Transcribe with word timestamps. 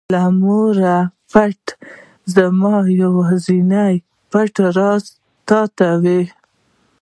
له 0.13 0.23
موره 0.41 0.97
پټ 1.31 1.61
زما 2.35 2.75
یوازینى 3.01 3.91
پټ 4.31 4.53
راز 4.77 5.05
ته 5.77 5.89
وې. 6.03 6.21